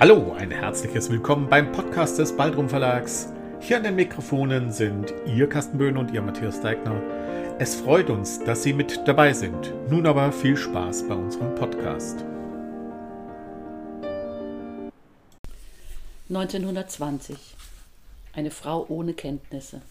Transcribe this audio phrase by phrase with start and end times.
[0.00, 3.32] Hallo, ein herzliches Willkommen beim Podcast des Baldrum Verlags.
[3.58, 7.02] Hier an den Mikrofonen sind Ihr Carsten Böhn und Ihr Matthias Deigner.
[7.58, 9.74] Es freut uns, dass Sie mit dabei sind.
[9.90, 12.24] Nun aber viel Spaß bei unserem Podcast.
[16.28, 17.36] 1920.
[18.34, 19.82] Eine Frau ohne Kenntnisse.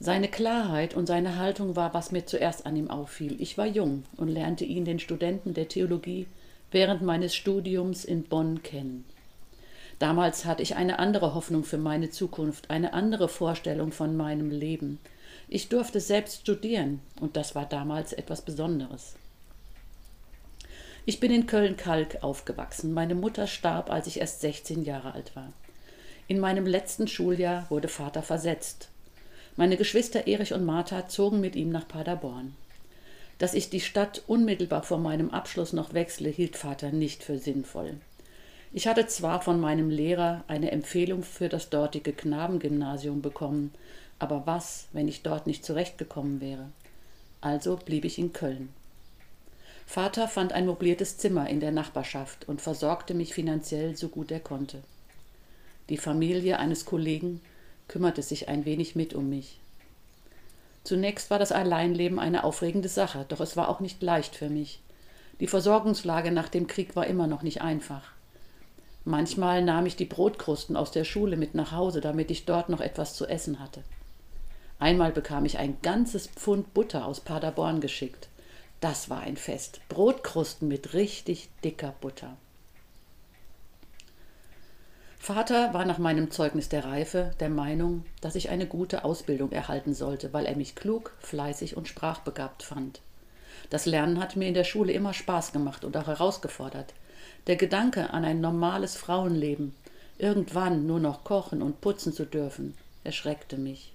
[0.00, 3.38] Seine Klarheit und seine Haltung war, was mir zuerst an ihm auffiel.
[3.38, 6.26] Ich war jung und lernte ihn, den Studenten der Theologie,
[6.72, 9.04] während meines Studiums in Bonn kennen.
[9.98, 14.98] Damals hatte ich eine andere Hoffnung für meine Zukunft, eine andere Vorstellung von meinem Leben.
[15.48, 19.14] Ich durfte selbst studieren, und das war damals etwas Besonderes.
[21.04, 22.92] Ich bin in Köln-Kalk aufgewachsen.
[22.94, 25.52] Meine Mutter starb, als ich erst 16 Jahre alt war.
[26.28, 28.88] In meinem letzten Schuljahr wurde Vater versetzt.
[29.56, 32.54] Meine Geschwister Erich und Martha zogen mit ihm nach Paderborn.
[33.42, 37.96] Dass ich die Stadt unmittelbar vor meinem Abschluss noch wechsle, hielt Vater nicht für sinnvoll.
[38.72, 43.74] Ich hatte zwar von meinem Lehrer eine Empfehlung für das dortige Knabengymnasium bekommen,
[44.20, 46.68] aber was, wenn ich dort nicht zurechtgekommen wäre?
[47.40, 48.68] Also blieb ich in Köln.
[49.86, 54.38] Vater fand ein mobiliertes Zimmer in der Nachbarschaft und versorgte mich finanziell so gut er
[54.38, 54.84] konnte.
[55.88, 57.40] Die Familie eines Kollegen
[57.88, 59.58] kümmerte sich ein wenig mit um mich.
[60.84, 64.80] Zunächst war das Alleinleben eine aufregende Sache, doch es war auch nicht leicht für mich.
[65.40, 68.02] Die Versorgungslage nach dem Krieg war immer noch nicht einfach.
[69.04, 72.80] Manchmal nahm ich die Brotkrusten aus der Schule mit nach Hause, damit ich dort noch
[72.80, 73.82] etwas zu essen hatte.
[74.78, 78.28] Einmal bekam ich ein ganzes Pfund Butter aus Paderborn geschickt.
[78.80, 79.80] Das war ein Fest.
[79.88, 82.36] Brotkrusten mit richtig dicker Butter.
[85.22, 89.94] Vater war nach meinem Zeugnis der Reife der Meinung, dass ich eine gute Ausbildung erhalten
[89.94, 93.00] sollte, weil er mich klug, fleißig und sprachbegabt fand.
[93.70, 96.92] Das Lernen hat mir in der Schule immer Spaß gemacht und auch herausgefordert.
[97.46, 99.76] Der Gedanke an ein normales Frauenleben,
[100.18, 103.92] irgendwann nur noch kochen und putzen zu dürfen, erschreckte mich.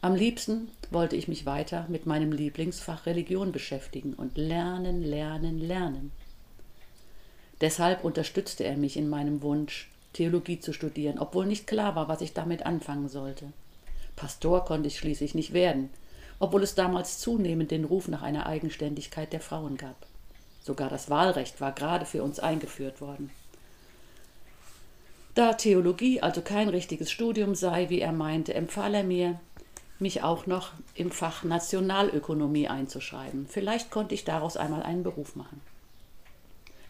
[0.00, 6.10] Am liebsten wollte ich mich weiter mit meinem Lieblingsfach Religion beschäftigen und lernen, lernen, lernen.
[7.60, 12.20] Deshalb unterstützte er mich in meinem Wunsch, Theologie zu studieren, obwohl nicht klar war, was
[12.20, 13.52] ich damit anfangen sollte.
[14.16, 15.90] Pastor konnte ich schließlich nicht werden,
[16.38, 20.06] obwohl es damals zunehmend den Ruf nach einer Eigenständigkeit der Frauen gab.
[20.62, 23.30] Sogar das Wahlrecht war gerade für uns eingeführt worden.
[25.34, 29.40] Da Theologie also kein richtiges Studium sei, wie er meinte, empfahl er mir,
[29.98, 33.46] mich auch noch im Fach Nationalökonomie einzuschreiben.
[33.48, 35.60] Vielleicht konnte ich daraus einmal einen Beruf machen.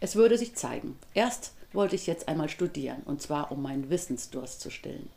[0.00, 0.98] Es würde sich zeigen.
[1.14, 5.08] Erst wollte ich jetzt einmal studieren, und zwar um meinen Wissensdurst zu stillen.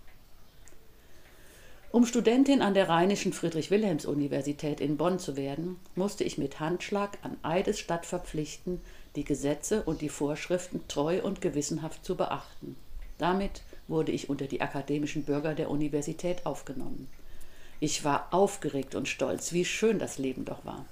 [1.92, 7.38] Um Studentin an der Rheinischen Friedrich-Wilhelms-Universität in Bonn zu werden, musste ich mit Handschlag an
[7.42, 8.82] Eidesstadt verpflichten,
[9.16, 12.76] die Gesetze und die Vorschriften treu und gewissenhaft zu beachten.
[13.18, 17.08] Damit wurde ich unter die akademischen Bürger der Universität aufgenommen.
[17.80, 20.86] Ich war aufgeregt und stolz, wie schön das Leben doch war.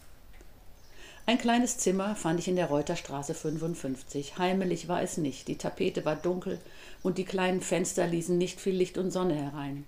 [1.25, 4.37] Ein kleines Zimmer fand ich in der Reuterstraße 55.
[4.37, 5.47] Heimelig war es nicht.
[5.47, 6.59] Die Tapete war dunkel
[7.01, 9.85] und die kleinen Fenster ließen nicht viel Licht und Sonne herein.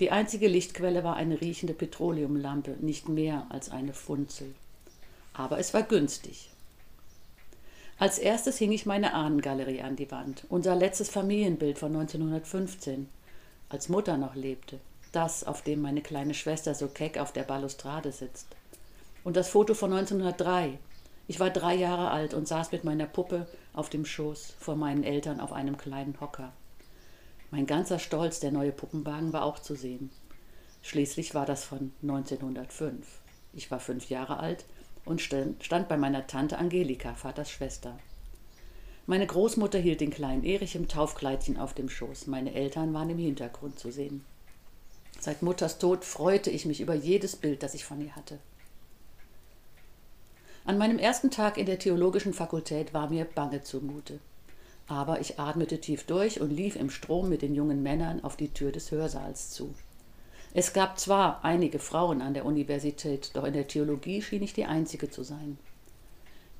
[0.00, 4.54] Die einzige Lichtquelle war eine riechende Petroleumlampe, nicht mehr als eine Funzel.
[5.32, 6.50] Aber es war günstig.
[7.98, 13.08] Als erstes hing ich meine Ahnengalerie an die Wand, unser letztes Familienbild von 1915,
[13.70, 14.78] als Mutter noch lebte,
[15.12, 18.46] das, auf dem meine kleine Schwester so keck auf der Balustrade sitzt.
[19.22, 20.78] Und das Foto von 1903.
[21.26, 25.04] Ich war drei Jahre alt und saß mit meiner Puppe auf dem Schoß vor meinen
[25.04, 26.52] Eltern auf einem kleinen Hocker.
[27.50, 30.10] Mein ganzer Stolz, der neue Puppenwagen, war auch zu sehen.
[30.82, 33.06] Schließlich war das von 1905.
[33.52, 34.64] Ich war fünf Jahre alt
[35.04, 37.98] und stand bei meiner Tante Angelika, Vaters Schwester.
[39.06, 42.28] Meine Großmutter hielt den kleinen Erich im Taufkleidchen auf dem Schoß.
[42.28, 44.24] Meine Eltern waren im Hintergrund zu sehen.
[45.18, 48.38] Seit Mutters Tod freute ich mich über jedes Bild, das ich von ihr hatte.
[50.70, 54.20] An meinem ersten Tag in der theologischen Fakultät war mir bange zumute.
[54.86, 58.50] Aber ich atmete tief durch und lief im Strom mit den jungen Männern auf die
[58.54, 59.74] Tür des Hörsaals zu.
[60.54, 64.64] Es gab zwar einige Frauen an der Universität, doch in der Theologie schien ich die
[64.64, 65.58] einzige zu sein.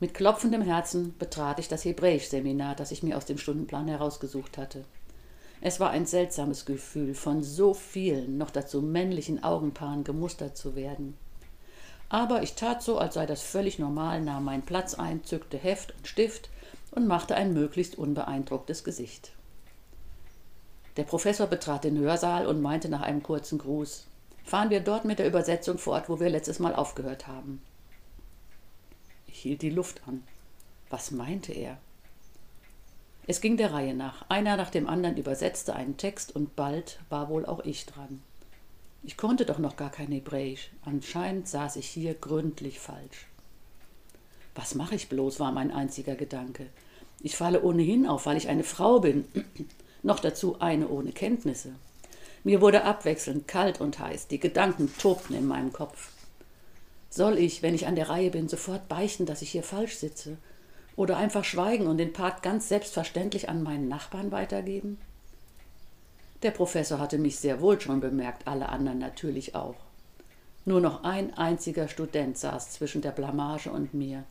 [0.01, 4.85] Mit klopfendem Herzen betrat ich das Hebräisch-Seminar, das ich mir aus dem Stundenplan herausgesucht hatte.
[5.61, 11.17] Es war ein seltsames Gefühl, von so vielen, noch dazu männlichen Augenpaaren gemustert zu werden.
[12.11, 15.95] Aber ich tat so, als sei das völlig normal, nahm meinen Platz ein, zückte Heft
[15.97, 16.51] und Stift
[16.91, 19.33] und machte ein möglichst unbeeindrucktes Gesicht.
[20.97, 24.07] Der Professor betrat den Hörsaal und meinte nach einem kurzen Gruß:
[24.45, 27.63] Fahren wir dort mit der Übersetzung fort, wo wir letztes Mal aufgehört haben.
[29.29, 30.25] Ich hielt die Luft an.
[30.91, 31.79] Was meinte er?
[33.29, 34.29] Es ging der Reihe nach.
[34.29, 38.21] Einer nach dem anderen übersetzte einen Text und bald war wohl auch ich dran.
[39.03, 40.71] Ich konnte doch noch gar kein Hebräisch.
[40.85, 43.27] Anscheinend saß ich hier gründlich falsch.
[44.55, 46.67] Was mache ich bloß, war mein einziger Gedanke.
[47.23, 49.25] Ich falle ohnehin auf, weil ich eine Frau bin.
[50.03, 51.75] noch dazu eine ohne Kenntnisse.
[52.45, 54.29] Mir wurde abwechselnd kalt und heiß.
[54.29, 56.11] Die Gedanken tobten in meinem Kopf.
[57.11, 60.39] Soll ich, wenn ich an der Reihe bin, sofort beichten, dass ich hier falsch sitze?
[60.97, 64.99] Oder einfach schweigen und den Part ganz selbstverständlich an meinen Nachbarn weitergeben?
[66.43, 69.77] Der Professor hatte mich sehr wohl schon bemerkt, alle anderen natürlich auch.
[70.65, 74.25] Nur noch ein einziger Student saß zwischen der Blamage und mir.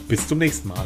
[0.08, 0.86] Bis zum nächsten Mal.